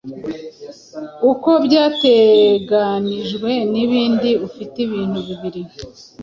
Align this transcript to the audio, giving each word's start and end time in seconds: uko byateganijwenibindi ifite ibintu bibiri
uko 1.31 1.49
byateganijwenibindi 1.65 4.29
ifite 4.47 4.77
ibintu 4.85 5.17
bibiri 5.27 5.61